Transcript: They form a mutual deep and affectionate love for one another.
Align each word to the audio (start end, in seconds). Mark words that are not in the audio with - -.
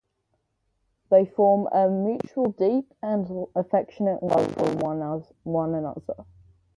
They 1.11 1.25
form 1.27 1.67
a 1.71 1.87
mutual 1.87 2.53
deep 2.53 2.91
and 3.03 3.45
affectionate 3.55 4.23
love 4.23 4.51
for 4.55 4.75
one 5.43 5.71
another. 5.75 6.25